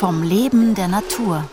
[0.00, 1.44] vom Leben der Natur.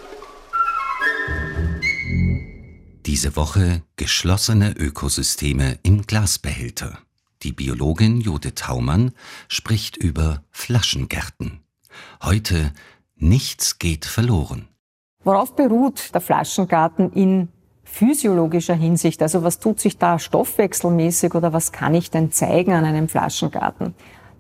[3.06, 6.98] Diese Woche geschlossene Ökosysteme im Glasbehälter.
[7.44, 9.12] Die Biologin Judith Haumann
[9.50, 11.60] spricht über Flaschengärten.
[12.24, 12.72] Heute
[13.18, 14.70] nichts geht verloren.
[15.26, 17.50] Worauf beruht der Flaschengarten in
[17.84, 19.22] physiologischer Hinsicht?
[19.22, 23.94] Also was tut sich da stoffwechselmäßig oder was kann ich denn zeigen an einem Flaschengarten?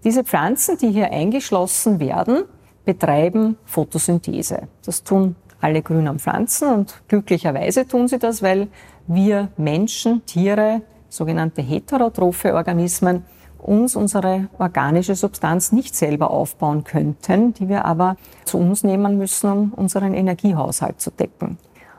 [0.06, 2.46] Diese Pflanzen, die hier eingeschlossen werden,
[2.88, 4.70] betreiben Photosynthese.
[4.86, 8.70] Das tun alle grünen Pflanzen und glücklicherweise tun sie das, weil
[9.08, 13.26] wir Menschen, Tiere, sogenannte heterotrophe Organismen,
[13.60, 19.52] uns unsere organische Substanz nicht selber aufbauen könnten, die wir aber zu uns nehmen müssen,
[19.52, 21.58] um unseren Energiehaushalt zu decken.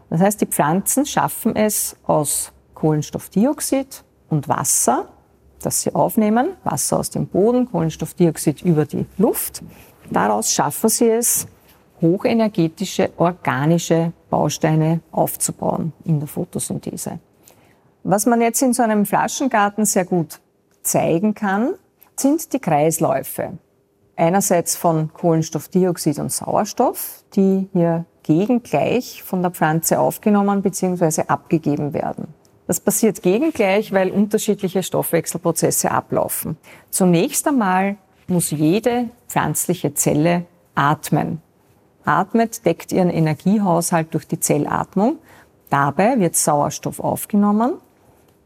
[0.08, 5.08] Das heißt, die Pflanzen schaffen es aus Kohlenstoffdioxid und Wasser,
[5.60, 9.62] das sie aufnehmen, Wasser aus dem Boden, Kohlenstoffdioxid über die Luft.
[10.10, 11.46] Daraus schaffen sie es,
[12.00, 17.18] hochenergetische organische Bausteine aufzubauen in der Photosynthese.
[18.04, 20.40] Was man jetzt in so einem Flaschengarten sehr gut
[20.82, 21.74] zeigen kann,
[22.16, 23.58] sind die Kreisläufe.
[24.16, 31.22] Einerseits von Kohlenstoffdioxid und Sauerstoff, die hier gegengleich von der Pflanze aufgenommen bzw.
[31.28, 32.34] abgegeben werden.
[32.66, 36.58] Das passiert gegengleich, weil unterschiedliche Stoffwechselprozesse ablaufen.
[36.90, 37.96] Zunächst einmal
[38.28, 41.40] muss jede pflanzliche Zelle atmen.
[42.04, 45.18] Atmet, deckt ihren Energiehaushalt durch die Zellatmung.
[45.70, 47.74] Dabei wird Sauerstoff aufgenommen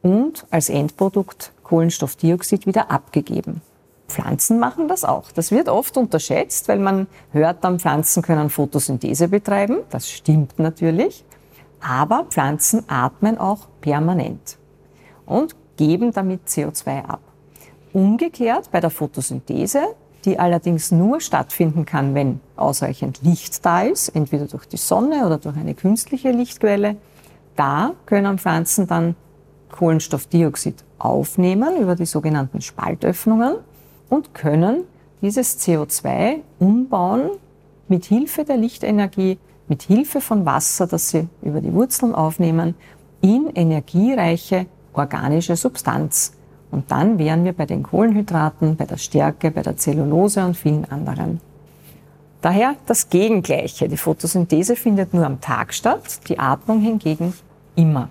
[0.03, 3.63] und als Endprodukt Kohlenstoffdioxid wieder abgegeben.
[4.09, 5.31] Pflanzen machen das auch.
[5.33, 9.79] Das wird oft unterschätzt, weil man hört dann, Pflanzen können Photosynthese betreiben.
[9.91, 11.25] Das stimmt natürlich.
[11.81, 14.59] Aber Pflanzen atmen auch permanent
[15.25, 17.21] und geben damit CO2 ab.
[17.93, 19.81] Umgekehrt bei der Photosynthese,
[20.25, 25.39] die allerdings nur stattfinden kann, wenn ausreichend Licht da ist, entweder durch die Sonne oder
[25.39, 26.97] durch eine künstliche Lichtquelle,
[27.57, 29.17] da können Pflanzen dann
[29.71, 33.57] Kohlenstoffdioxid aufnehmen über die sogenannten Spaltöffnungen
[34.09, 34.85] und können
[35.21, 37.31] dieses CO2 umbauen
[37.89, 39.39] mit Hilfe der Lichtenergie
[39.69, 42.75] mit Hilfe von Wasser, das sie über die Wurzeln aufnehmen,
[43.21, 46.35] in energiereiche organische Substanz.
[46.73, 50.85] Und dann wären wir bei den Kohlenhydraten, bei der Stärke, bei der Zellulose und vielen
[50.87, 51.41] anderen.
[52.41, 53.89] Daher das Gegengleiche.
[53.89, 57.35] Die Photosynthese findet nur am Tag statt, die Atmung hingegen
[57.77, 58.09] immer.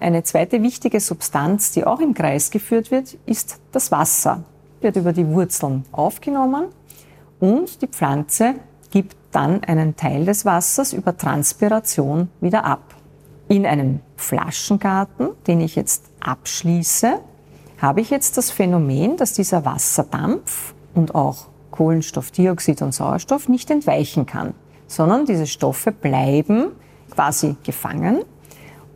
[0.00, 4.42] Eine zweite wichtige Substanz, die auch im Kreis geführt wird, ist das Wasser.
[4.80, 6.66] Wird über die Wurzeln aufgenommen
[7.38, 8.54] und die Pflanze
[8.90, 12.93] gibt dann einen Teil des Wassers über Transpiration wieder ab.
[13.48, 17.20] In einem Flaschengarten, den ich jetzt abschließe,
[17.78, 24.26] habe ich jetzt das Phänomen, dass dieser Wasserdampf und auch Kohlenstoffdioxid und Sauerstoff nicht entweichen
[24.26, 24.54] kann,
[24.86, 26.68] sondern diese Stoffe bleiben
[27.10, 28.22] quasi gefangen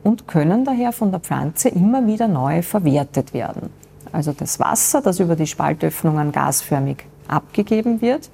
[0.05, 3.71] und können daher von der Pflanze immer wieder neu verwertet werden.
[4.13, 8.31] Also das Wasser, das über die Spaltöffnungen gasförmig abgegeben wird,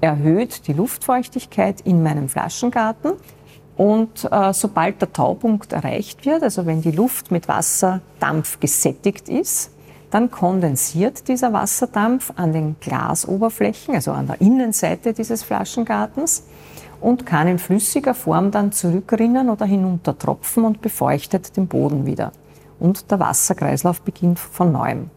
[0.00, 3.12] erhöht die Luftfeuchtigkeit in meinem Flaschengarten.
[3.78, 9.70] Und äh, sobald der Taupunkt erreicht wird, also wenn die Luft mit Wasserdampf gesättigt ist,
[10.10, 16.44] dann kondensiert dieser Wasserdampf an den Glasoberflächen, also an der Innenseite dieses Flaschengartens
[17.00, 22.32] und kann in flüssiger Form dann zurückrinnen oder hinuntertropfen und befeuchtet den Boden wieder.
[22.80, 25.10] Und der Wasserkreislauf beginnt von neuem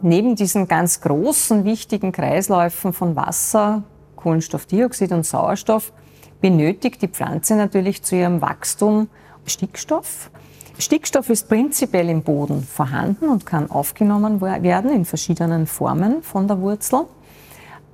[0.00, 3.82] neben diesen ganz großen, wichtigen Kreisläufen von Wasser,
[4.16, 5.92] Kohlenstoffdioxid und Sauerstoff
[6.40, 9.08] benötigt die Pflanze natürlich zu ihrem Wachstum
[9.46, 10.30] Stickstoff.
[10.78, 16.60] Stickstoff ist prinzipiell im Boden vorhanden und kann aufgenommen werden in verschiedenen Formen von der
[16.60, 17.06] Wurzel.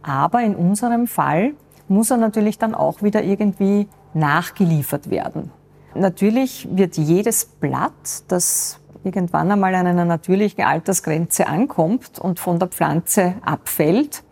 [0.02, 1.52] Aber in unserem Fall
[1.88, 5.50] muss er natürlich dann auch wieder irgendwie nachgeliefert werden.
[5.94, 12.68] Natürlich wird jedes Blatt, das irgendwann einmal an einer natürlichen Altersgrenze ankommt und von der
[12.68, 14.24] Pflanze abfällt,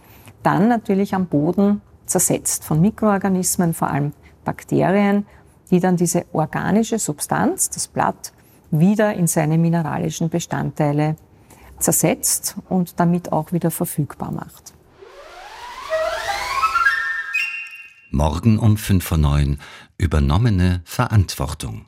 [0.43, 4.12] dann natürlich am Boden zersetzt von Mikroorganismen, vor allem
[4.45, 5.27] Bakterien,
[5.71, 8.33] die dann diese organische Substanz, das Blatt,
[8.71, 11.17] wieder in seine mineralischen Bestandteile
[11.79, 14.75] zersetzt und damit auch wieder verfügbar macht.
[18.11, 19.57] Morgen um 5.09 Uhr
[19.97, 21.87] übernommene Verantwortung.